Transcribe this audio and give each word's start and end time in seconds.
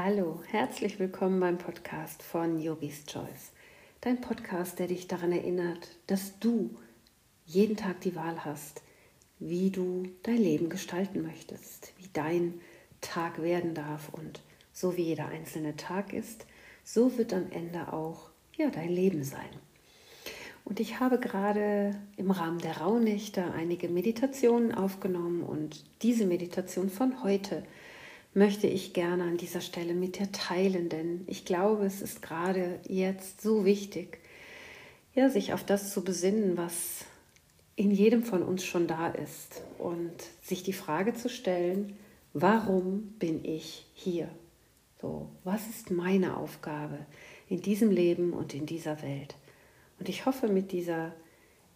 Hallo, 0.00 0.40
herzlich 0.46 1.00
willkommen 1.00 1.40
beim 1.40 1.58
Podcast 1.58 2.22
von 2.22 2.60
Yogis 2.60 3.04
Choice. 3.04 3.50
Dein 4.00 4.20
Podcast, 4.20 4.78
der 4.78 4.86
dich 4.86 5.08
daran 5.08 5.32
erinnert, 5.32 5.88
dass 6.06 6.38
du 6.38 6.70
jeden 7.46 7.76
Tag 7.76 8.02
die 8.02 8.14
Wahl 8.14 8.44
hast, 8.44 8.82
wie 9.40 9.70
du 9.70 10.04
dein 10.22 10.36
Leben 10.36 10.68
gestalten 10.68 11.22
möchtest, 11.22 11.94
wie 11.98 12.08
dein 12.12 12.60
Tag 13.00 13.42
werden 13.42 13.74
darf 13.74 14.08
und 14.10 14.40
so 14.72 14.96
wie 14.96 15.02
jeder 15.02 15.26
einzelne 15.26 15.74
Tag 15.74 16.12
ist, 16.12 16.46
so 16.84 17.18
wird 17.18 17.34
am 17.34 17.50
Ende 17.50 17.92
auch 17.92 18.30
ja 18.56 18.70
dein 18.70 18.90
Leben 18.90 19.24
sein. 19.24 19.50
Und 20.64 20.78
ich 20.78 21.00
habe 21.00 21.18
gerade 21.18 21.98
im 22.16 22.30
Rahmen 22.30 22.60
der 22.60 22.76
Rauhnächte 22.76 23.52
einige 23.52 23.88
Meditationen 23.88 24.72
aufgenommen 24.72 25.42
und 25.42 25.84
diese 26.02 26.24
Meditation 26.24 26.88
von 26.88 27.24
heute 27.24 27.64
möchte 28.34 28.66
ich 28.66 28.92
gerne 28.92 29.24
an 29.24 29.36
dieser 29.36 29.60
Stelle 29.60 29.94
mit 29.94 30.18
dir 30.18 30.30
teilen, 30.32 30.88
denn 30.88 31.24
ich 31.26 31.44
glaube, 31.44 31.86
es 31.86 32.02
ist 32.02 32.22
gerade 32.22 32.78
jetzt 32.88 33.40
so 33.40 33.64
wichtig, 33.64 34.18
ja, 35.14 35.28
sich 35.28 35.52
auf 35.52 35.64
das 35.64 35.92
zu 35.92 36.04
besinnen, 36.04 36.56
was 36.56 37.04
in 37.74 37.90
jedem 37.90 38.22
von 38.22 38.42
uns 38.42 38.64
schon 38.64 38.86
da 38.86 39.08
ist 39.08 39.62
und 39.78 40.12
sich 40.42 40.62
die 40.62 40.72
Frage 40.72 41.14
zu 41.14 41.28
stellen, 41.28 41.96
warum 42.32 43.14
bin 43.18 43.44
ich 43.44 43.86
hier? 43.94 44.28
So, 45.00 45.28
was 45.44 45.68
ist 45.68 45.90
meine 45.90 46.36
Aufgabe 46.36 46.98
in 47.48 47.62
diesem 47.62 47.90
Leben 47.90 48.32
und 48.32 48.54
in 48.54 48.66
dieser 48.66 49.00
Welt? 49.02 49.36
Und 49.98 50.08
ich 50.08 50.26
hoffe, 50.26 50.48
mit 50.48 50.72
dieser 50.72 51.12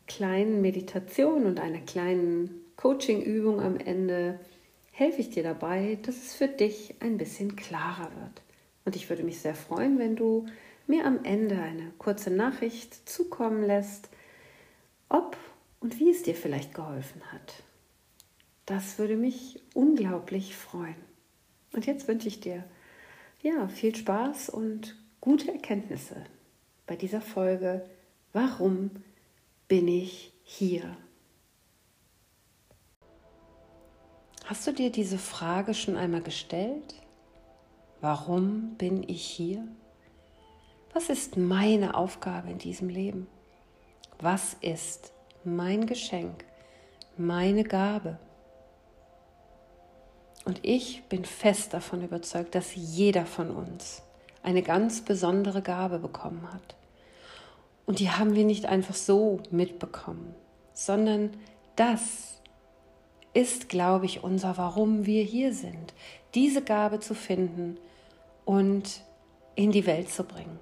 kleinen 0.07 0.61
Meditation 0.61 1.47
und 1.47 1.61
einer 1.61 1.81
kleinen 1.81 2.51
Coaching-Übung 2.77 3.61
am 3.61 3.77
Ende 3.77 4.41
helfe 5.03 5.21
ich 5.21 5.31
dir 5.31 5.43
dabei, 5.43 5.99
dass 6.03 6.17
es 6.17 6.35
für 6.35 6.47
dich 6.47 6.95
ein 7.01 7.19
bisschen 7.19 7.57
klarer 7.57 8.11
wird. 8.21 8.43
Und 8.85 8.95
ich 8.95 9.09
würde 9.11 9.25
mich 9.25 9.41
sehr 9.41 9.57
freuen, 9.57 9.99
wenn 9.99 10.15
du 10.15 10.47
mir 10.87 11.07
am 11.07 11.25
Ende 11.25 11.61
eine 11.61 11.91
kurze 11.99 12.31
Nachricht 12.31 13.09
zukommen 13.09 13.65
lässt, 13.65 14.09
ob 15.09 15.37
und 15.81 15.99
wie 15.99 16.11
es 16.11 16.23
dir 16.23 16.37
vielleicht 16.37 16.73
geholfen 16.73 17.21
hat. 17.33 17.65
Das 18.65 18.99
würde 18.99 19.17
mich 19.17 19.61
unglaublich 19.75 20.55
freuen. 20.55 20.95
Und 21.73 21.85
jetzt 21.87 22.07
wünsche 22.07 22.29
ich 22.29 22.39
dir 22.39 22.63
ja 23.43 23.67
viel 23.67 23.97
Spaß 23.97 24.51
und 24.51 24.97
gute 25.21 25.51
Erkenntnisse 25.51 26.23
bei 26.87 26.95
dieser 26.95 27.21
Folge. 27.21 27.85
Warum 28.33 28.91
bin 29.67 29.89
ich 29.89 30.33
hier? 30.45 30.97
Hast 34.53 34.67
du 34.67 34.73
dir 34.75 34.93
diese 34.93 35.17
Frage 35.17 35.73
schon 35.73 35.97
einmal 35.97 36.21
gestellt? 36.21 36.97
Warum 38.03 38.75
bin 38.77 39.03
ich 39.09 39.25
hier? 39.25 39.67
Was 40.93 41.09
ist 41.09 41.39
meine 41.39 41.95
Aufgabe 41.95 42.51
in 42.51 42.59
diesem 42.59 42.91
Leben? 42.91 43.29
Was 44.21 44.55
ist 44.61 45.15
mein 45.43 45.87
Geschenk, 45.87 46.45
meine 47.17 47.65
Gabe? 47.65 48.19
Und 50.45 50.61
ich 50.61 51.03
bin 51.05 51.25
fest 51.25 51.73
davon 51.73 52.05
überzeugt, 52.05 52.55
dass 52.55 52.75
jeder 52.75 53.25
von 53.25 53.51
uns 53.51 54.03
eine 54.43 54.61
ganz 54.61 55.01
besondere 55.01 55.63
Gabe 55.63 55.99
bekommen 55.99 56.53
hat. 56.53 56.77
Und 57.87 58.01
die 58.01 58.11
haben 58.11 58.35
wir 58.35 58.45
nicht 58.45 58.67
einfach 58.67 58.97
so 58.97 59.41
mitbekommen, 59.51 60.35
sondern 60.75 61.31
das 61.75 62.32
ist, 63.35 63.69
glaube 63.69 64.07
ich, 64.07 64.23
unser 64.23 64.57
Warum 64.59 65.07
wir 65.07 65.23
hier 65.23 65.53
sind, 65.53 65.95
diese 66.35 66.63
Gabe 66.63 67.01
zu 67.01 67.15
finden 67.15 67.79
und 68.45 69.03
in 69.55 69.73
die 69.73 69.87
Welt 69.87 70.11
zu 70.11 70.25
bringen. 70.25 70.59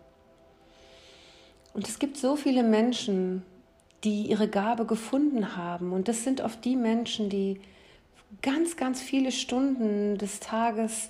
Und 1.73 1.89
es 1.89 1.99
gibt 1.99 2.17
so 2.17 2.37
viele 2.37 2.63
Menschen, 2.63 3.43
die 4.05 4.23
ihre 4.23 4.49
Gabe 4.49 4.87
gefunden 4.87 5.57
haben. 5.57 5.93
Und 5.93 6.09
das 6.09 6.25
sind 6.25 6.41
oft 6.41 6.65
die 6.65 6.77
Menschen, 6.77 7.29
die 7.29 7.61
ganz, 8.43 8.77
ganz 8.77 9.01
viele 9.01 9.31
Stunden 9.33 10.19
des 10.19 10.41
Tages 10.41 11.09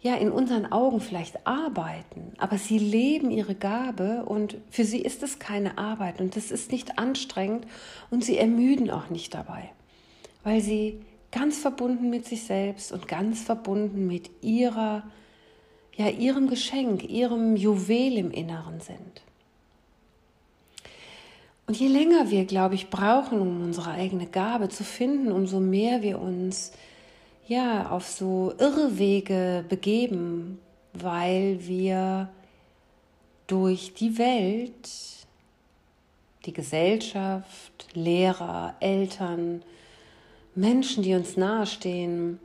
ja 0.00 0.14
in 0.16 0.30
unseren 0.30 0.70
Augen 0.70 1.00
vielleicht 1.00 1.46
arbeiten, 1.46 2.34
aber 2.36 2.58
sie 2.58 2.78
leben 2.78 3.30
ihre 3.30 3.54
Gabe 3.54 4.24
und 4.26 4.58
für 4.68 4.84
sie 4.84 5.00
ist 5.00 5.22
es 5.22 5.38
keine 5.38 5.78
Arbeit 5.78 6.20
und 6.20 6.36
das 6.36 6.50
ist 6.50 6.70
nicht 6.70 6.98
anstrengend 6.98 7.66
und 8.10 8.22
sie 8.22 8.36
ermüden 8.36 8.90
auch 8.90 9.08
nicht 9.08 9.32
dabei 9.32 9.70
weil 10.44 10.60
sie 10.60 11.00
ganz 11.32 11.58
verbunden 11.58 12.10
mit 12.10 12.26
sich 12.26 12.44
selbst 12.44 12.92
und 12.92 13.08
ganz 13.08 13.42
verbunden 13.42 14.06
mit 14.06 14.30
ihrer, 14.40 15.02
ja, 15.96 16.08
ihrem 16.08 16.48
Geschenk, 16.48 17.02
ihrem 17.02 17.56
Juwel 17.56 18.18
im 18.18 18.30
Inneren 18.30 18.80
sind. 18.80 19.22
Und 21.66 21.76
je 21.78 21.88
länger 21.88 22.30
wir, 22.30 22.44
glaube 22.44 22.74
ich, 22.74 22.90
brauchen, 22.90 23.40
um 23.40 23.62
unsere 23.62 23.90
eigene 23.90 24.26
Gabe 24.26 24.68
zu 24.68 24.84
finden, 24.84 25.32
umso 25.32 25.60
mehr 25.60 26.02
wir 26.02 26.20
uns 26.20 26.72
ja 27.48 27.90
auf 27.90 28.06
so 28.06 28.52
Irrwege 28.58 29.64
begeben, 29.68 30.58
weil 30.92 31.66
wir 31.66 32.28
durch 33.46 33.94
die 33.94 34.18
Welt, 34.18 34.90
die 36.44 36.52
Gesellschaft, 36.52 37.88
Lehrer, 37.94 38.74
Eltern, 38.80 39.62
Menschen, 40.54 41.02
die 41.02 41.14
uns 41.14 41.36
nahestehen, 41.36 42.38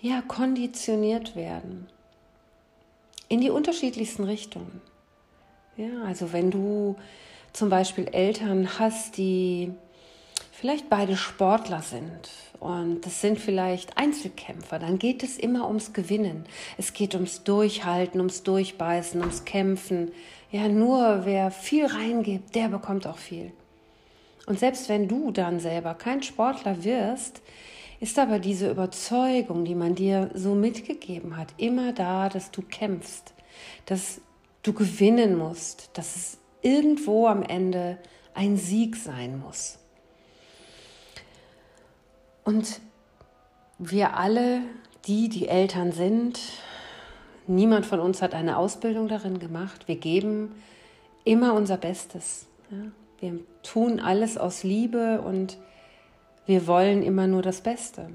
ja, 0.00 0.22
konditioniert 0.22 1.34
werden. 1.34 1.86
In 3.28 3.40
die 3.40 3.50
unterschiedlichsten 3.50 4.24
Richtungen. 4.24 4.80
Ja, 5.76 6.02
also 6.06 6.32
wenn 6.32 6.50
du 6.50 6.96
zum 7.52 7.68
Beispiel 7.68 8.08
Eltern 8.08 8.78
hast, 8.78 9.16
die 9.16 9.72
vielleicht 10.52 10.88
beide 10.90 11.16
Sportler 11.16 11.82
sind 11.82 12.30
und 12.58 13.06
das 13.06 13.20
sind 13.20 13.38
vielleicht 13.38 13.96
Einzelkämpfer, 13.96 14.78
dann 14.78 14.98
geht 14.98 15.22
es 15.22 15.38
immer 15.38 15.68
ums 15.68 15.92
Gewinnen. 15.92 16.44
Es 16.76 16.92
geht 16.92 17.14
ums 17.14 17.44
Durchhalten, 17.44 18.20
ums 18.20 18.42
Durchbeißen, 18.42 19.20
ums 19.20 19.44
Kämpfen. 19.44 20.10
Ja, 20.50 20.68
nur 20.68 21.24
wer 21.24 21.50
viel 21.50 21.86
reingibt, 21.86 22.54
der 22.54 22.68
bekommt 22.68 23.06
auch 23.06 23.18
viel. 23.18 23.52
Und 24.48 24.58
selbst 24.58 24.88
wenn 24.88 25.08
du 25.08 25.30
dann 25.30 25.60
selber 25.60 25.92
kein 25.92 26.22
Sportler 26.22 26.82
wirst, 26.82 27.42
ist 28.00 28.18
aber 28.18 28.38
diese 28.38 28.70
Überzeugung, 28.70 29.66
die 29.66 29.74
man 29.74 29.94
dir 29.94 30.30
so 30.32 30.54
mitgegeben 30.54 31.36
hat, 31.36 31.48
immer 31.58 31.92
da, 31.92 32.30
dass 32.30 32.50
du 32.50 32.62
kämpfst, 32.62 33.34
dass 33.84 34.22
du 34.62 34.72
gewinnen 34.72 35.36
musst, 35.36 35.90
dass 35.92 36.16
es 36.16 36.38
irgendwo 36.62 37.26
am 37.26 37.42
Ende 37.42 37.98
ein 38.32 38.56
Sieg 38.56 38.96
sein 38.96 39.38
muss. 39.38 39.80
Und 42.42 42.80
wir 43.78 44.16
alle, 44.16 44.62
die, 45.04 45.28
die 45.28 45.48
Eltern 45.48 45.92
sind, 45.92 46.40
niemand 47.46 47.84
von 47.84 48.00
uns 48.00 48.22
hat 48.22 48.32
eine 48.32 48.56
Ausbildung 48.56 49.08
darin 49.08 49.40
gemacht. 49.40 49.88
Wir 49.88 49.96
geben 49.96 50.54
immer 51.24 51.52
unser 51.52 51.76
Bestes. 51.76 52.46
Ja? 52.70 52.90
Wir 53.20 53.40
tun 53.62 54.00
alles 54.00 54.38
aus 54.38 54.62
Liebe 54.62 55.20
und 55.20 55.58
wir 56.46 56.66
wollen 56.66 57.02
immer 57.02 57.26
nur 57.26 57.42
das 57.42 57.60
Beste. 57.60 58.10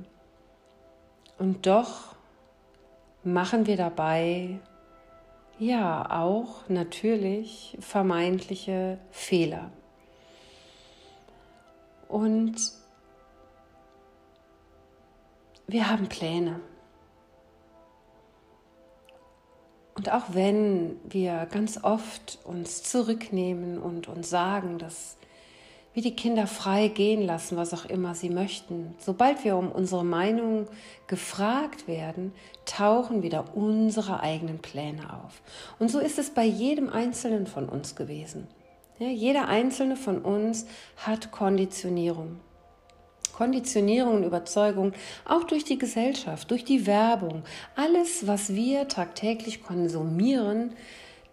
Und 1.38 1.66
doch 1.68 2.16
machen 3.24 3.68
wir 3.68 3.78
dabei 3.78 4.60
ja 5.60 6.10
auch 6.22 6.68
natürlich 6.68 7.78
vermeintliche 7.80 8.98
Fehler. 9.12 9.72
Und 12.08 12.56
wir 15.68 15.90
haben 15.90 16.08
Pläne. 16.08 16.60
Und 19.96 20.12
auch 20.12 20.34
wenn 20.34 20.98
wir 21.08 21.48
ganz 21.52 21.84
oft 21.84 22.40
uns 22.44 22.84
zurücknehmen 22.84 23.78
und 23.78 24.08
uns 24.08 24.30
sagen, 24.30 24.80
dass 24.80 25.18
wir 25.94 26.02
die 26.02 26.16
Kinder 26.16 26.48
frei 26.48 26.88
gehen 26.88 27.22
lassen, 27.22 27.56
was 27.56 27.74
auch 27.74 27.86
immer 27.86 28.16
sie 28.16 28.30
möchten, 28.30 28.96
sobald 28.98 29.44
wir 29.44 29.56
um 29.56 29.72
unsere 29.72 30.04
Meinung 30.04 30.68
gefragt 31.06 31.88
werden, 31.88 32.34
tauchen 32.66 33.22
wieder 33.22 33.56
unsere 33.56 34.22
eigenen 34.22 34.58
Pläne 34.60 35.14
auf. 35.14 35.42
Und 35.78 35.92
so 35.92 36.00
ist 36.00 36.18
es 36.18 36.32
bei 36.32 36.46
jedem 36.46 36.90
Einzelnen 36.90 37.46
von 37.46 37.70
uns 37.70 37.96
gewesen. 37.96 38.48
Ja, 38.98 39.08
jeder 39.08 39.48
Einzelne 39.48 39.96
von 39.96 40.20
uns 40.20 40.66
hat 40.98 41.32
Konditionierung. 41.32 42.40
Konditionierung 43.34 44.16
und 44.16 44.24
Überzeugung, 44.24 44.94
auch 45.26 45.44
durch 45.44 45.66
die 45.66 45.78
Gesellschaft, 45.78 46.50
durch 46.52 46.64
die 46.64 46.86
Werbung. 46.88 47.44
Alles, 47.76 48.28
was 48.28 48.54
wir 48.56 48.88
tagtäglich 48.88 49.64
konsumieren, 49.64 50.74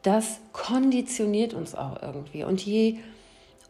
das 0.02 0.40
konditioniert 0.52 1.54
uns 1.54 1.74
auch 1.74 2.02
irgendwie. 2.02 2.44
Und 2.44 2.64
je 2.64 2.98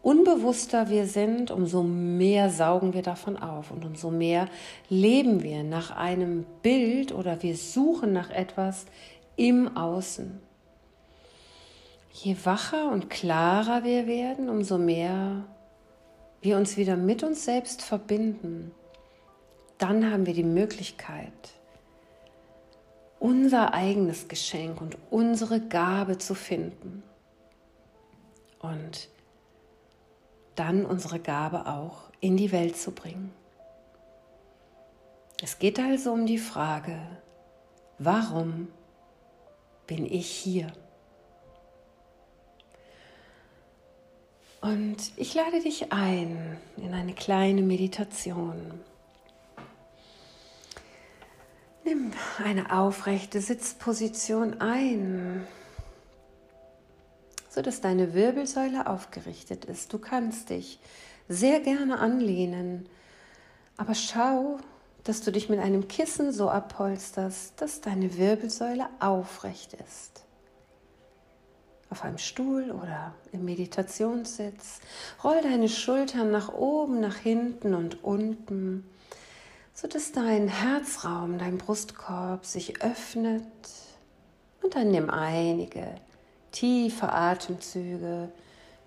unbewusster 0.03 0.89
wir 0.89 1.07
sind, 1.07 1.51
umso 1.51 1.83
mehr 1.83 2.51
saugen 2.51 2.95
wir 2.95 3.03
davon 3.03 3.37
auf 3.37 3.71
und 3.71 3.85
umso 3.85 4.11
mehr 4.11 4.49
leben 4.89 5.43
wir 5.43 5.63
nach 5.63 5.91
einem 5.91 6.47
Bild 6.63 7.13
oder 7.13 7.43
wir 7.43 7.57
suchen 7.57 8.13
nach 8.13 8.31
etwas 8.31 8.87
im 9.37 9.77
Außen. 9.77 10.41
Je 12.13 12.37
wacher 12.45 12.91
und 12.91 13.09
klarer 13.09 13.85
wir 13.85 14.07
werden, 14.07 14.49
umso 14.49 14.79
mehr 14.79 15.45
wir 16.41 16.57
uns 16.57 16.77
wieder 16.77 16.97
mit 16.97 17.23
uns 17.23 17.45
selbst 17.45 17.83
verbinden, 17.83 18.73
dann 19.79 20.11
haben 20.11 20.27
wir 20.27 20.35
die 20.35 20.45
Möglichkeit, 20.45 21.33
unser 23.19 23.75
eigenes 23.75 24.29
Geschenk 24.29 24.81
und 24.81 24.97
unsere 25.11 25.61
Gabe 25.61 26.19
zu 26.19 26.35
finden 26.35 27.03
und 28.61 29.09
dann 30.55 30.85
unsere 30.85 31.19
Gabe 31.19 31.67
auch 31.67 32.11
in 32.21 32.37
die 32.37 32.53
Welt 32.53 32.77
zu 32.77 32.93
bringen. 32.93 33.33
Es 35.43 35.59
geht 35.59 35.79
also 35.79 36.13
um 36.13 36.27
die 36.27 36.39
Frage, 36.39 36.99
warum 37.99 38.69
bin 39.87 40.05
ich 40.05 40.29
hier? 40.31 40.73
Und 44.61 45.13
ich 45.17 45.35
lade 45.35 45.61
dich 45.61 45.91
ein 45.93 46.59
in 46.77 46.93
eine 46.93 47.15
kleine 47.15 47.63
Meditation. 47.63 48.81
Nimm 51.85 52.13
eine 52.45 52.71
aufrechte 52.71 53.41
Sitzposition 53.41 54.61
ein, 54.61 55.47
sodass 57.49 57.81
deine 57.81 58.13
Wirbelsäule 58.13 58.87
aufgerichtet 58.87 59.65
ist. 59.65 59.93
Du 59.95 59.99
kannst 59.99 60.51
dich 60.51 60.79
sehr 61.29 61.61
gerne 61.61 61.99
anlehnen, 61.99 62.87
aber 63.79 63.95
schau, 63.95 64.59
dass 65.05 65.23
du 65.23 65.33
dich 65.33 65.49
mit 65.49 65.59
einem 65.59 65.89
Kissen 65.89 66.33
so 66.33 66.51
abpolsterst, 66.51 67.59
dass 67.61 67.81
deine 67.81 68.19
Wirbelsäule 68.19 68.89
aufrecht 69.01 69.73
ist. 69.73 70.25
Auf 71.91 72.05
einem 72.05 72.19
Stuhl 72.19 72.71
oder 72.71 73.15
im 73.33 73.45
Meditationssitz. 73.45 74.81
Roll 75.25 75.41
deine 75.43 75.69
Schultern 75.69 76.31
nach 76.31 76.53
oben, 76.53 77.01
nach 77.01 77.17
hinten 77.17 77.75
und 77.75 78.05
unten, 78.05 78.89
sodass 79.75 80.13
dein 80.13 80.49
Herzraum, 80.49 81.39
dein 81.39 81.59
Brustkorb 81.59 82.47
sich 82.47 82.81
öffnet. 82.83 83.45
Und 84.63 84.77
dann 84.77 84.91
nimm 84.91 85.11
einige 85.11 85.97
tiefe 86.53 87.13
Atemzüge 87.13 88.31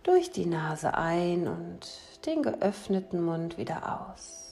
durch 0.03 0.31
die 0.31 0.45
Nase 0.45 0.93
ein 0.93 1.47
und 1.47 1.79
den 2.25 2.43
geöffneten 2.43 3.23
Mund 3.23 3.57
wieder 3.57 4.11
aus. 4.13 4.42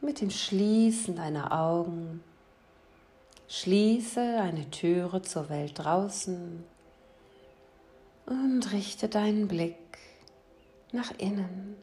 Mit 0.00 0.20
dem 0.20 0.30
Schließen 0.30 1.16
deiner 1.16 1.52
Augen. 1.52 2.22
Schließe 3.48 4.40
eine 4.40 4.70
Türe 4.70 5.22
zur 5.22 5.48
Welt 5.48 5.78
draußen 5.78 6.64
und 8.26 8.72
richte 8.72 9.08
deinen 9.08 9.48
Blick 9.48 9.98
nach 10.92 11.12
innen. 11.18 11.76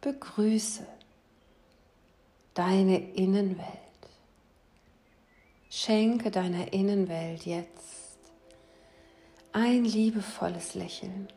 Begrüße 0.00 0.86
deine 2.54 3.12
Innenwelt. 3.14 3.66
Schenke 5.70 6.30
deiner 6.30 6.72
Innenwelt 6.72 7.44
jetzt 7.44 8.18
ein 9.52 9.84
liebevolles 9.84 10.74
Lächeln. 10.74 11.28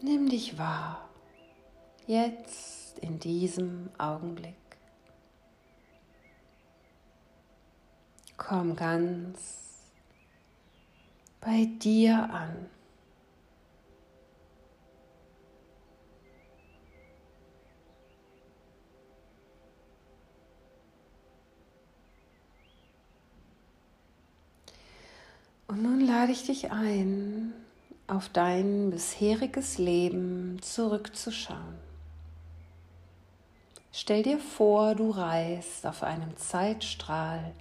Nimm 0.00 0.28
dich 0.28 0.56
wahr. 0.56 1.08
Jetzt 2.06 2.79
in 2.98 3.18
diesem 3.18 3.90
Augenblick. 3.98 4.54
Komm 8.36 8.74
ganz 8.74 9.82
bei 11.40 11.68
dir 11.80 12.28
an. 12.32 12.66
Und 25.68 25.82
nun 25.82 26.00
lade 26.00 26.32
ich 26.32 26.46
dich 26.46 26.72
ein, 26.72 27.52
auf 28.08 28.28
dein 28.28 28.90
bisheriges 28.90 29.78
Leben 29.78 30.60
zurückzuschauen. 30.60 31.89
Stell 33.92 34.22
dir 34.22 34.38
vor, 34.38 34.94
du 34.94 35.10
reist 35.10 35.84
auf 35.84 36.02
einem 36.02 36.36
Zeitstrahl 36.36 37.52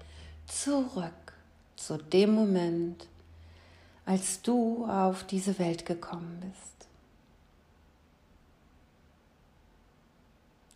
zurück 0.46 1.34
zu 1.76 1.98
dem 1.98 2.34
Moment, 2.36 3.08
als 4.06 4.42
du 4.42 4.86
auf 4.86 5.24
diese 5.24 5.58
Welt 5.58 5.86
gekommen 5.86 6.40
bist. 6.42 6.88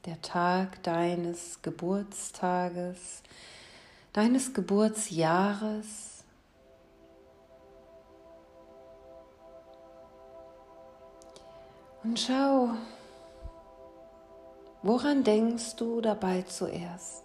Der 0.05 0.21
Tag 0.21 0.81
deines 0.83 1.61
Geburtstages, 1.61 3.21
deines 4.11 4.53
Geburtsjahres. 4.53 6.23
Und 12.03 12.19
schau, 12.19 12.71
Woran 14.85 15.23
denkst 15.23 15.77
du 15.77 16.01
dabei 16.01 16.41
zuerst? 16.41 17.23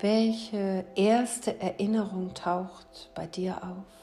Welche 0.00 0.84
erste 0.96 1.60
Erinnerung 1.60 2.34
taucht 2.34 3.12
bei 3.14 3.28
dir 3.28 3.56
auf? 3.62 4.00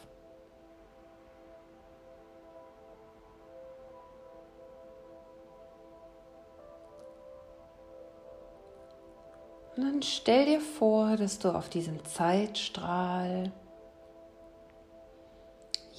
Und 9.75 9.83
dann 9.83 10.01
stell 10.01 10.45
dir 10.45 10.61
vor, 10.61 11.17
dass 11.17 11.37
du 11.37 11.49
auf 11.49 11.67
diesem 11.67 12.03
Zeitstrahl 12.05 13.51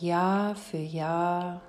Jahr 0.01 0.57
für 0.57 0.79
Jahr 0.79 1.61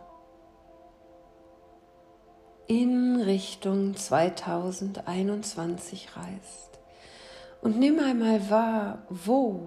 in 2.69 3.19
Richtung 3.19 3.95
2021 3.95 6.15
reist. 6.15 6.79
Und 7.61 7.77
nimm 7.79 7.99
einmal 7.99 8.49
wahr, 8.51 8.99
wo, 9.09 9.65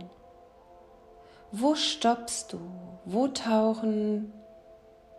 wo 1.50 1.74
stoppst 1.74 2.52
du, 2.52 2.60
wo 3.04 3.26
tauchen 3.26 4.32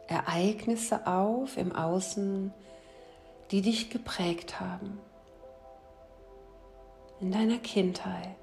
Ereignisse 0.07 1.05
auf 1.05 1.57
im 1.57 1.75
Außen, 1.75 2.53
die 3.51 3.61
dich 3.61 3.89
geprägt 3.89 4.61
haben, 4.61 4.99
in 7.19 7.33
deiner 7.33 7.57
Kindheit. 7.57 8.37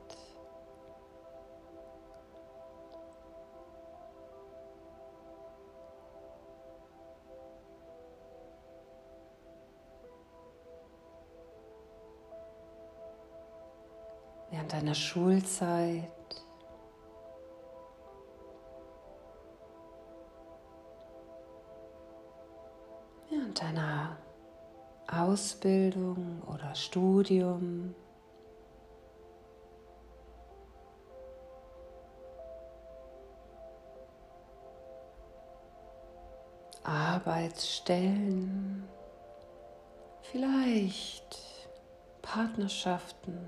Deiner 14.73 14.95
Schulzeit. 14.95 16.09
Während 23.29 23.61
deiner 23.61 24.17
Ausbildung 25.09 26.43
oder 26.47 26.75
Studium. 26.75 27.95
Arbeitsstellen, 36.83 38.89
vielleicht 40.23 41.39
Partnerschaften 42.23 43.39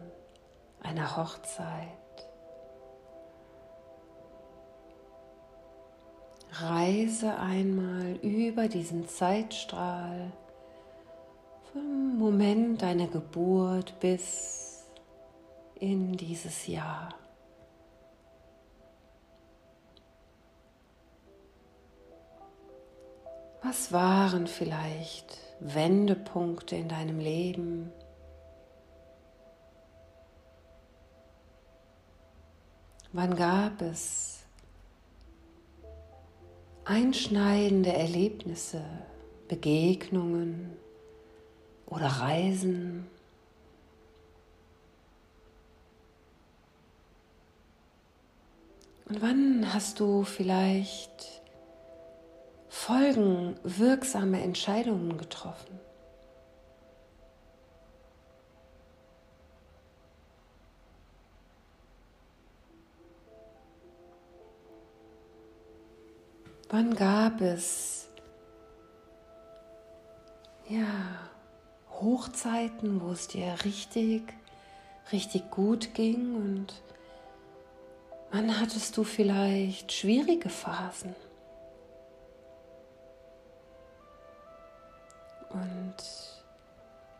einer 0.83 1.17
Hochzeit. 1.17 1.89
Reise 6.53 7.39
einmal 7.39 8.17
über 8.23 8.69
diesen 8.69 9.09
Zeitstrahl 9.09 10.33
vom 11.73 12.19
Moment 12.19 12.83
deiner 12.83 13.07
Geburt 13.07 13.99
bis 14.01 14.85
in 15.77 16.13
dieses 16.13 16.67
Jahr. 16.67 17.09
Was 23.63 23.93
waren 23.93 24.47
vielleicht 24.47 25.39
Wendepunkte 25.61 26.77
in 26.77 26.89
deinem 26.89 27.19
Leben? 27.19 27.91
Wann 33.15 33.37
gab 33.37 33.83
es 33.83 34.43
einschneidende 36.85 37.93
Erlebnisse, 37.93 38.83
Begegnungen 39.49 40.77
oder 41.87 42.07
Reisen? 42.07 43.07
Und 49.09 49.21
wann 49.21 49.75
hast 49.75 50.01
du 50.01 50.23
vielleicht 50.23 51.43
folgenwirksame 52.71 54.43
Entscheidungen 54.43 55.19
getroffen. 55.19 55.79
Wann 66.73 66.95
gab 66.95 67.43
es 67.43 68.09
ja 70.71 70.87
Hochzeiten, 72.01 73.03
wo 73.03 73.13
es 73.13 73.29
dir 73.29 73.55
richtig, 73.67 74.23
richtig 75.13 75.51
gut 75.51 75.93
ging 75.93 76.35
und 76.35 76.83
wann 78.31 78.59
hattest 78.59 78.97
du 78.97 79.05
vielleicht 79.05 79.93
schwierige 79.93 80.49
Phasen? 80.49 81.15
Und 85.51 85.97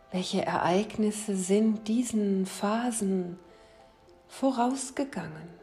welche 0.09 0.43
Ereignisse 0.43 1.35
sind 1.35 1.87
diesen 1.87 2.47
Phasen 2.47 3.37
vorausgegangen? 4.27 5.62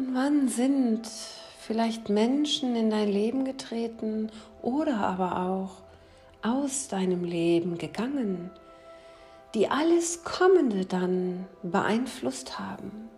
Und 0.00 0.14
wann 0.14 0.48
sind 0.48 1.02
vielleicht 1.58 2.08
Menschen 2.08 2.74
in 2.74 2.88
dein 2.88 3.08
Leben 3.08 3.44
getreten 3.44 4.30
oder 4.62 4.96
aber 4.96 5.42
auch 5.42 5.82
aus 6.40 6.88
deinem 6.88 7.22
Leben 7.22 7.76
gegangen, 7.76 8.50
die 9.52 9.68
alles 9.68 10.24
Kommende 10.24 10.86
dann 10.86 11.44
beeinflusst 11.62 12.58
haben? 12.58 13.09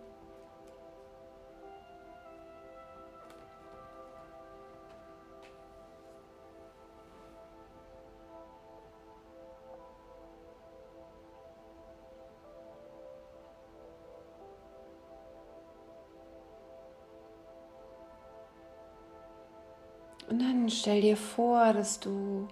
Stell 20.73 21.01
dir 21.01 21.17
vor, 21.17 21.73
dass 21.73 21.99
du 21.99 22.47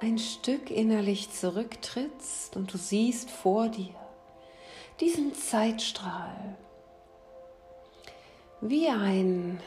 ein 0.00 0.18
Stück 0.18 0.70
innerlich 0.70 1.30
zurücktrittst 1.30 2.56
und 2.56 2.72
du 2.72 2.78
siehst 2.78 3.30
vor 3.30 3.68
dir 3.68 3.94
diesen 5.00 5.34
Zeitstrahl 5.34 6.56
wie 8.60 8.88
ein 8.88 9.60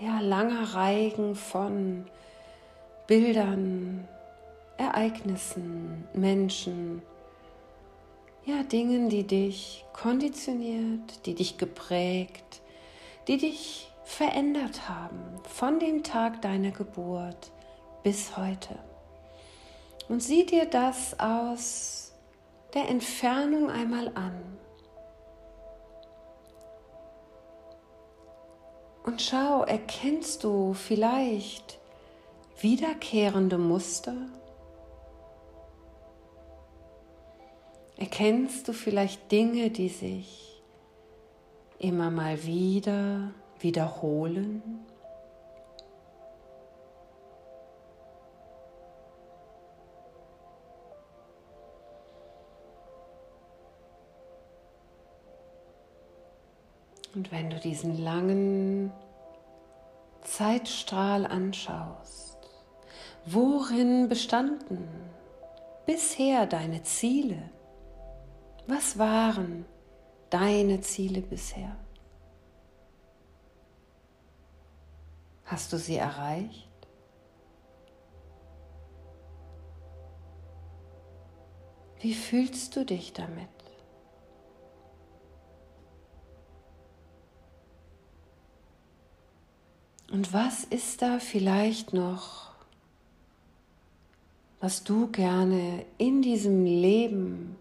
ja, 0.00 0.20
langer 0.20 0.74
Reigen 0.74 1.34
von 1.34 2.06
Bildern, 3.06 4.06
Ereignissen, 4.76 6.06
Menschen, 6.12 7.02
ja, 8.44 8.62
Dingen, 8.62 9.08
die 9.08 9.24
dich 9.24 9.84
konditioniert, 9.92 11.26
die 11.26 11.34
dich 11.34 11.56
geprägt, 11.56 12.60
die 13.28 13.38
dich 13.38 13.90
verändert 14.06 14.88
haben 14.88 15.40
von 15.42 15.80
dem 15.80 16.04
Tag 16.04 16.40
deiner 16.40 16.70
Geburt 16.70 17.50
bis 18.04 18.36
heute. 18.36 18.78
Und 20.08 20.22
sieh 20.22 20.46
dir 20.46 20.64
das 20.64 21.18
aus 21.18 22.12
der 22.72 22.88
Entfernung 22.88 23.68
einmal 23.68 24.12
an. 24.14 24.56
Und 29.04 29.20
schau, 29.20 29.64
erkennst 29.64 30.44
du 30.44 30.72
vielleicht 30.72 31.80
wiederkehrende 32.60 33.58
Muster? 33.58 34.14
Erkennst 37.96 38.68
du 38.68 38.72
vielleicht 38.72 39.32
Dinge, 39.32 39.70
die 39.70 39.88
sich 39.88 40.62
immer 41.78 42.10
mal 42.10 42.44
wieder 42.44 43.32
wiederholen. 43.60 44.62
Und 57.14 57.32
wenn 57.32 57.48
du 57.48 57.58
diesen 57.58 57.96
langen 58.02 58.92
Zeitstrahl 60.22 61.24
anschaust, 61.26 62.36
worin 63.24 64.08
bestanden 64.08 64.86
bisher 65.86 66.44
deine 66.46 66.82
Ziele? 66.82 67.50
Was 68.66 68.98
waren 68.98 69.64
deine 70.28 70.82
Ziele 70.82 71.22
bisher? 71.22 71.74
Hast 75.46 75.72
du 75.72 75.78
sie 75.78 75.96
erreicht? 75.96 76.68
Wie 82.00 82.14
fühlst 82.14 82.74
du 82.76 82.84
dich 82.84 83.12
damit? 83.12 83.48
Und 90.12 90.32
was 90.32 90.64
ist 90.64 91.02
da 91.02 91.18
vielleicht 91.18 91.92
noch, 91.92 92.50
was 94.60 94.82
du 94.82 95.08
gerne 95.08 95.84
in 95.98 96.22
diesem 96.22 96.64
Leben 96.64 97.56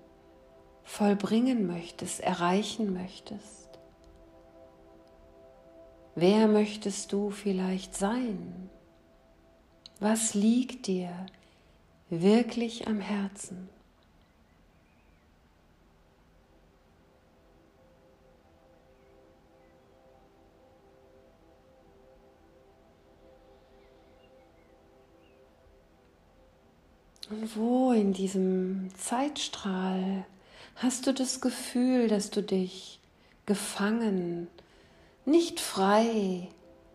vollbringen 0.84 1.68
möchtest, 1.68 2.20
erreichen 2.20 2.94
möchtest? 2.94 3.65
Wer 6.18 6.48
möchtest 6.48 7.12
du 7.12 7.30
vielleicht 7.30 7.94
sein? 7.94 8.70
Was 10.00 10.34
liegt 10.34 10.88
dir 10.88 11.26
wirklich 12.10 12.88
am 12.88 13.02
Herzen? 13.02 13.68
Und 27.30 27.58
wo 27.58 27.92
in 27.92 28.14
diesem 28.14 28.90
Zeitstrahl 28.98 30.26
hast 30.78 31.08
du 31.08 31.14
das 31.14 31.42
Gefühl, 31.42 32.08
dass 32.08 32.30
du 32.30 32.42
dich 32.42 33.02
gefangen 33.46 34.48
nicht 35.26 35.60
frei 35.60 36.48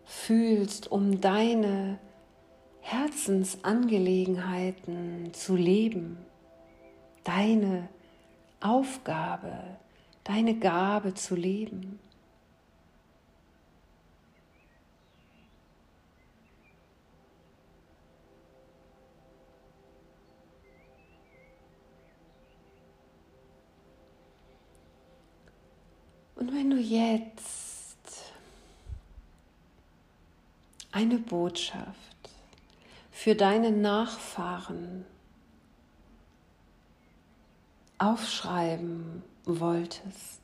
fühlst, 0.05 0.91
um 0.91 1.21
deine 1.21 1.99
Herzensangelegenheiten 2.79 5.31
zu 5.33 5.55
leben, 5.55 6.17
deine 7.23 7.87
Aufgabe, 8.59 9.77
deine 10.23 10.57
Gabe 10.57 11.13
zu 11.13 11.35
leben. 11.35 11.99
Und 26.35 26.55
wenn 26.55 26.71
du 26.71 26.77
jetzt 26.77 27.70
eine 30.91 31.17
Botschaft 31.17 31.95
für 33.11 33.35
deine 33.35 33.71
Nachfahren 33.71 35.05
aufschreiben 37.97 39.23
wolltest, 39.45 40.41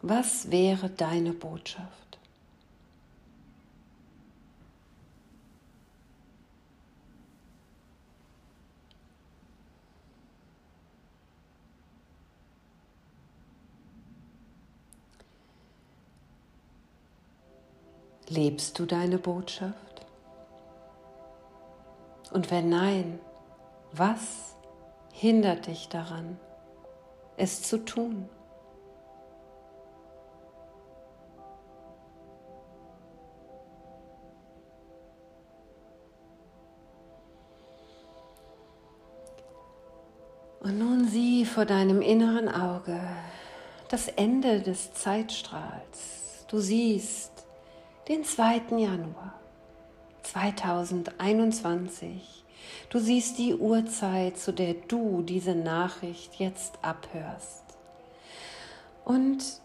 was 0.00 0.50
wäre 0.50 0.88
deine 0.88 1.32
Botschaft? 1.32 2.07
Lebst 18.28 18.78
du 18.78 18.84
deine 18.84 19.16
Botschaft? 19.16 20.06
Und 22.30 22.50
wenn 22.50 22.68
nein, 22.68 23.20
was 23.92 24.54
hindert 25.12 25.66
dich 25.66 25.88
daran, 25.88 26.38
es 27.38 27.62
zu 27.62 27.78
tun? 27.78 28.28
Und 40.60 40.78
nun 40.78 41.08
sieh 41.08 41.46
vor 41.46 41.64
deinem 41.64 42.02
inneren 42.02 42.48
Auge 42.48 43.00
das 43.88 44.08
Ende 44.08 44.60
des 44.60 44.92
Zeitstrahls. 44.92 46.44
Du 46.48 46.58
siehst 46.58 47.37
den 48.08 48.24
2. 48.24 48.78
Januar 48.78 49.34
2021. 50.22 52.44
Du 52.88 52.98
siehst 52.98 53.36
die 53.36 53.54
Uhrzeit, 53.54 54.38
zu 54.38 54.52
der 54.52 54.72
du 54.74 55.20
diese 55.20 55.54
Nachricht 55.54 56.36
jetzt 56.36 56.78
abhörst. 56.80 57.64
Und 59.04 59.60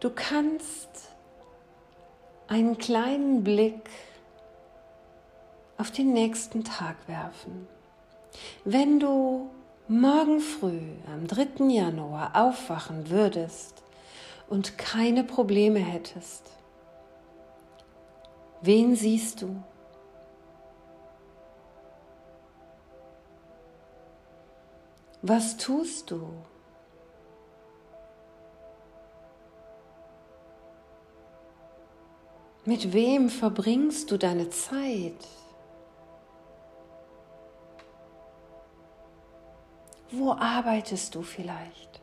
du 0.00 0.08
kannst 0.08 0.88
einen 2.48 2.78
kleinen 2.78 3.44
Blick 3.44 3.90
auf 5.76 5.90
den 5.90 6.14
nächsten 6.14 6.64
Tag 6.64 6.96
werfen. 7.08 7.68
Wenn 8.64 9.00
du 9.00 9.50
morgen 9.86 10.40
früh 10.40 10.80
am 11.12 11.26
3. 11.26 11.66
Januar 11.68 12.34
aufwachen 12.34 13.10
würdest 13.10 13.82
und 14.48 14.78
keine 14.78 15.24
Probleme 15.24 15.80
hättest, 15.80 16.52
Wen 18.62 18.94
siehst 18.94 19.42
du? 19.42 19.62
Was 25.22 25.56
tust 25.56 26.10
du? 26.10 26.28
Mit 32.64 32.92
wem 32.92 33.28
verbringst 33.28 34.10
du 34.10 34.16
deine 34.16 34.48
Zeit? 34.50 35.26
Wo 40.12 40.32
arbeitest 40.32 41.14
du 41.14 41.22
vielleicht? 41.22 42.01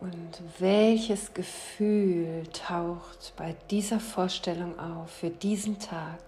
Und 0.00 0.40
welches 0.58 1.34
Gefühl 1.34 2.44
taucht 2.52 3.32
bei 3.36 3.56
dieser 3.70 3.98
Vorstellung 3.98 4.78
auf 4.78 5.10
für 5.10 5.30
diesen 5.30 5.80
Tag, 5.80 6.20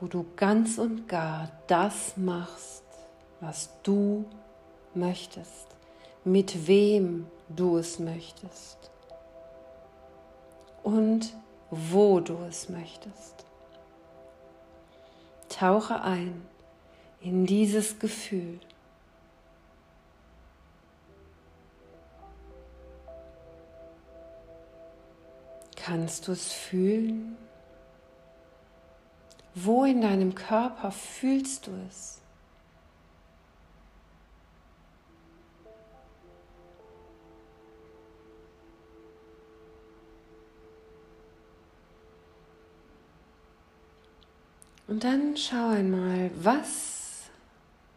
wo 0.00 0.06
du 0.06 0.24
ganz 0.36 0.78
und 0.78 1.08
gar 1.08 1.50
das 1.66 2.16
machst, 2.16 2.84
was 3.40 3.68
du 3.82 4.24
möchtest, 4.94 5.66
mit 6.24 6.66
wem 6.66 7.26
du 7.48 7.76
es 7.76 7.98
möchtest 7.98 8.90
und 10.82 11.34
wo 11.70 12.20
du 12.20 12.38
es 12.48 12.68
möchtest. 12.68 13.44
Tauche 15.48 16.00
ein 16.00 16.46
in 17.20 17.46
dieses 17.46 17.98
Gefühl. 17.98 18.58
Kannst 25.84 26.28
du 26.28 26.32
es 26.32 26.50
fühlen? 26.50 27.36
Wo 29.54 29.84
in 29.84 30.00
deinem 30.00 30.34
Körper 30.34 30.90
fühlst 30.90 31.66
du 31.66 31.72
es? 31.86 32.22
Und 44.86 45.04
dann 45.04 45.36
schau 45.36 45.68
einmal, 45.68 46.30
was, 46.34 47.24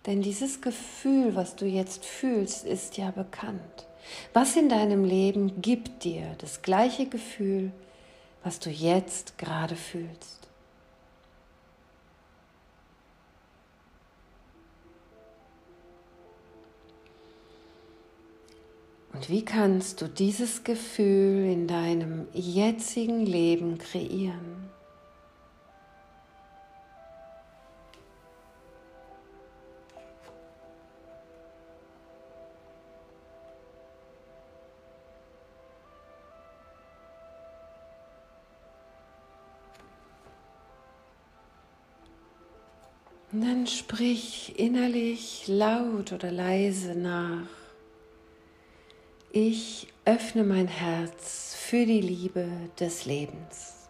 denn 0.06 0.22
dieses 0.22 0.60
Gefühl, 0.60 1.38
was 1.38 1.56
du 1.56 1.66
jetzt 1.66 2.04
fühlst, 2.04 2.66
ist 2.66 2.98
ja 2.98 3.12
bekannt. 3.12 3.87
Was 4.34 4.56
in 4.56 4.70
deinem 4.70 5.04
Leben 5.04 5.62
gibt 5.62 6.04
dir 6.04 6.36
das 6.38 6.62
gleiche 6.62 7.08
Gefühl, 7.08 7.72
was 8.44 8.60
du 8.60 8.70
jetzt 8.70 9.38
gerade 9.38 9.76
fühlst? 9.76 10.38
Und 19.18 19.30
wie 19.30 19.44
kannst 19.44 20.02
du 20.02 20.08
dieses 20.08 20.64
Gefühl 20.64 21.52
in 21.52 21.68
deinem 21.68 22.28
jetzigen 22.34 23.26
Leben 23.26 23.80
kreieren? 23.80 24.67
Und 43.32 43.42
dann 43.42 43.68
sprich 43.68 44.58
innerlich 44.58 45.48
laut 45.48 46.14
oder 46.14 46.32
leise 46.32 46.96
nach. 46.96 47.48
Ich 49.32 49.88
öffne 50.06 50.44
mein 50.46 50.68
Herz 50.68 51.56
für 51.60 51.86
die 51.86 52.00
Liebe 52.00 52.48
des 52.80 53.06
Lebens. 53.06 53.90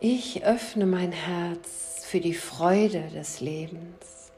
Ich 0.00 0.44
öffne 0.44 0.86
mein 0.86 1.10
Herz 1.10 2.04
für 2.04 2.20
die 2.20 2.34
Freude 2.34 3.08
des 3.08 3.40
Lebens. 3.40 4.30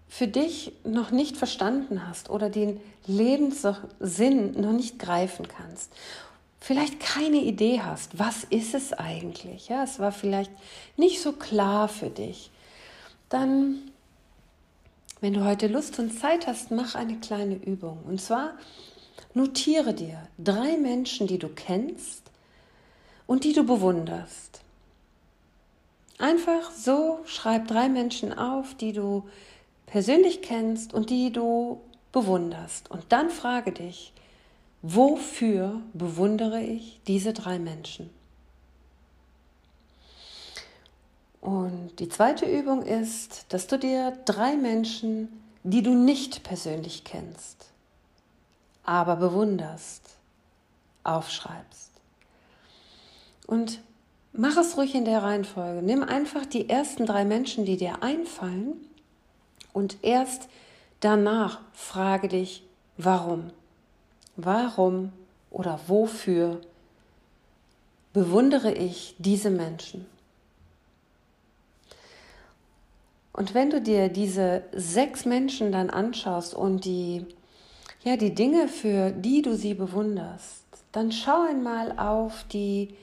für 0.10 0.28
dich 0.28 0.74
noch 0.84 1.12
nicht 1.12 1.38
verstanden 1.38 2.08
hast 2.08 2.30
oder 2.30 2.50
den 2.50 2.82
Lebenssinn 3.08 4.60
noch 4.60 4.74
nicht 4.74 5.00
greifen 5.00 5.48
kannst, 5.48 5.94
vielleicht 6.60 7.00
keine 7.00 7.38
Idee 7.38 7.82
hast, 7.82 8.20
was 8.20 8.44
ist 8.44 8.74
es 8.74 8.92
eigentlich? 8.94 9.70
Ja, 9.70 9.84
es 9.84 10.00
war 10.00 10.12
vielleicht 10.12 10.52
nicht 10.98 11.22
so 11.22 11.32
klar 11.34 11.88
für 11.88 12.10
dich. 12.10 12.50
Dann, 13.30 13.91
wenn 15.22 15.34
du 15.34 15.46
heute 15.46 15.68
Lust 15.68 16.00
und 16.00 16.12
Zeit 16.12 16.48
hast, 16.48 16.72
mach 16.72 16.96
eine 16.96 17.18
kleine 17.20 17.56
Übung. 17.56 18.00
Und 18.06 18.20
zwar 18.20 18.58
notiere 19.36 19.94
dir 19.94 20.28
drei 20.38 20.78
Menschen, 20.78 21.28
die 21.28 21.38
du 21.38 21.48
kennst 21.48 22.24
und 23.28 23.44
die 23.44 23.54
du 23.54 23.64
bewunderst. 23.64 24.62
Einfach 26.18 26.72
so 26.72 27.20
schreib 27.26 27.68
drei 27.68 27.88
Menschen 27.88 28.34
auf, 28.38 28.76
die 28.76 28.94
du 28.94 29.28
persönlich 29.86 30.42
kennst 30.42 30.94
und 30.94 31.10
die 31.10 31.32
du 31.32 31.82
bewunderst. 32.12 32.90
Und 32.90 33.06
dann 33.10 33.30
frage 33.30 33.72
dich, 33.72 34.14
wofür 34.82 35.82
bewundere 35.94 36.62
ich 36.62 37.00
diese 37.08 37.34
drei 37.34 37.60
Menschen? 37.60 38.10
Und 41.42 42.00
die 42.00 42.08
zweite 42.08 42.46
Übung 42.46 42.84
ist, 42.84 43.46
dass 43.50 43.68
du 43.68 43.78
dir 43.78 44.18
drei 44.26 44.56
Menschen, 44.56 45.28
die 45.64 45.82
du 45.82 45.94
nicht 45.94 46.44
persönlich 46.44 47.04
kennst, 47.04 47.66
aber 48.84 49.16
bewunderst, 49.16 50.18
aufschreibst. 51.04 51.92
Und 53.48 53.82
Mach 54.34 54.56
es 54.56 54.78
ruhig 54.78 54.96
in 54.96 55.04
der 55.04 55.24
Reihenfolge. 55.24 55.82
Nimm 55.82 56.04
einfach 56.04 56.46
die 56.46 56.70
ersten 56.70 57.06
drei 57.06 57.26
Menschen, 57.26 57.66
die 57.66 57.76
dir 57.76 58.02
einfallen 58.02 58.74
und 59.74 59.98
erst 60.04 60.48
danach 61.02 61.60
frage 61.74 62.30
dich, 62.30 62.64
warum? 62.98 63.52
Warum 64.38 65.12
oder 65.50 65.82
wofür 65.88 66.62
bewundere 68.14 68.72
ich 68.72 69.16
diese 69.18 69.50
Menschen? 69.50 70.06
Und 73.34 73.54
wenn 73.54 73.70
du 73.70 73.82
dir 73.82 74.10
diese 74.10 74.64
sechs 74.74 75.26
Menschen 75.26 75.72
dann 75.72 75.90
anschaust 75.90 76.54
und 76.54 76.86
die, 76.86 77.26
ja, 78.04 78.18
die 78.18 78.36
Dinge, 78.36 78.68
für 78.68 79.12
die 79.12 79.42
du 79.42 79.56
sie 79.56 79.74
bewunderst, 79.74 80.66
dann 80.92 81.12
schau 81.12 81.44
einmal 81.48 81.98
auf 81.98 82.46
die 82.52 82.96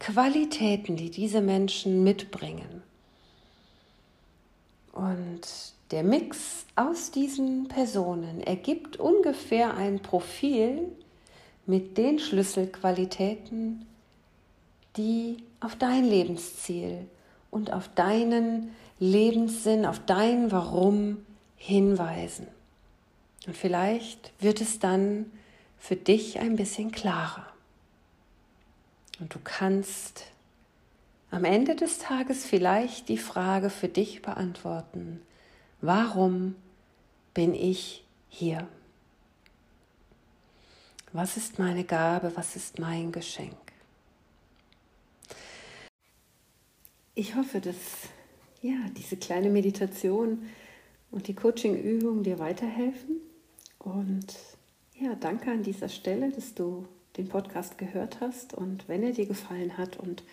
Qualitäten, 0.00 0.96
die 0.96 1.10
diese 1.10 1.40
Menschen 1.40 2.02
mitbringen. 2.02 2.82
Und 4.92 5.40
der 5.90 6.02
Mix 6.02 6.66
aus 6.76 7.10
diesen 7.10 7.68
Personen 7.68 8.40
ergibt 8.40 8.96
ungefähr 8.96 9.76
ein 9.76 10.00
Profil 10.00 10.88
mit 11.66 11.98
den 11.98 12.18
Schlüsselqualitäten, 12.18 13.86
die 14.96 15.38
auf 15.60 15.76
dein 15.76 16.04
Lebensziel 16.04 17.06
und 17.50 17.72
auf 17.72 17.88
deinen 17.88 18.74
Lebenssinn, 18.98 19.86
auf 19.86 20.00
dein 20.06 20.50
Warum 20.50 21.24
hinweisen. 21.56 22.46
Und 23.46 23.56
vielleicht 23.56 24.32
wird 24.40 24.60
es 24.60 24.78
dann 24.78 25.30
für 25.78 25.96
dich 25.96 26.38
ein 26.38 26.56
bisschen 26.56 26.92
klarer. 26.92 27.46
Und 29.20 29.34
du 29.34 29.38
kannst 29.42 30.24
am 31.30 31.44
Ende 31.44 31.74
des 31.76 31.98
Tages 31.98 32.46
vielleicht 32.46 33.08
die 33.08 33.18
Frage 33.18 33.70
für 33.70 33.88
dich 33.88 34.22
beantworten, 34.22 35.20
warum 35.80 36.54
bin 37.34 37.54
ich 37.54 38.04
hier? 38.28 38.66
Was 41.12 41.36
ist 41.36 41.58
meine 41.58 41.84
Gabe? 41.84 42.32
Was 42.34 42.56
ist 42.56 42.78
mein 42.78 43.12
Geschenk? 43.12 43.54
Ich 47.14 47.36
hoffe, 47.36 47.60
dass 47.60 47.76
ja, 48.64 48.76
diese 48.96 49.18
kleine 49.18 49.50
Meditation 49.50 50.46
und 51.10 51.28
die 51.28 51.34
Coaching-Übung 51.34 52.22
dir 52.22 52.38
weiterhelfen. 52.38 53.20
Und 53.78 54.34
ja, 54.98 55.14
danke 55.14 55.50
an 55.50 55.62
dieser 55.62 55.90
Stelle, 55.90 56.30
dass 56.30 56.54
du 56.54 56.86
den 57.18 57.28
Podcast 57.28 57.76
gehört 57.76 58.20
hast 58.20 58.54
und 58.54 58.88
wenn 58.88 59.02
er 59.02 59.12
dir 59.12 59.26
gefallen 59.26 59.76
hat 59.76 59.98
und 59.98 60.24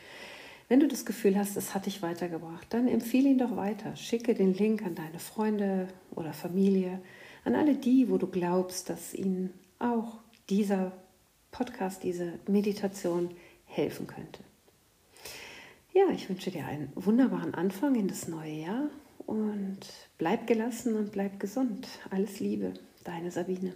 wenn 0.70 0.80
du 0.80 0.88
das 0.88 1.06
Gefühl 1.06 1.38
hast, 1.38 1.58
es 1.58 1.76
hat 1.76 1.86
dich 1.86 2.02
weitergebracht, 2.02 2.66
dann 2.70 2.88
empfehle 2.88 3.28
ihn 3.28 3.38
doch 3.38 3.58
weiter. 3.58 3.98
Schicke 3.98 4.34
den 4.34 4.54
Link 4.54 4.84
an 4.84 4.96
deine 4.96 5.20
Freunde 5.20 5.90
oder 6.12 6.32
Familie, 6.32 7.02
an 7.44 7.56
alle 7.56 7.76
die, 7.76 8.10
wo 8.10 8.18
du 8.18 8.28
glaubst, 8.28 8.90
dass 8.90 9.14
ihnen 9.14 9.52
auch 9.78 10.20
dieser 10.50 10.94
Podcast, 11.52 12.04
diese 12.04 12.40
Meditation 12.48 13.32
helfen 13.66 14.08
könnte. 14.08 14.40
Ja, 15.94 16.04
ich 16.14 16.30
wünsche 16.30 16.52
dir 16.52 16.66
einen 16.66 16.90
wunderbaren 16.96 17.54
Anfang 17.54 17.96
in 17.96 18.08
das 18.08 18.30
neue 18.30 18.54
Jahr 18.54 18.90
und 19.26 19.80
bleib 20.18 20.48
gelassen 20.48 20.96
und 20.96 21.12
bleib 21.12 21.38
gesund. 21.38 21.86
Alles 22.10 22.40
Liebe, 22.40 22.74
deine 23.04 23.30
Sabine. 23.30 23.74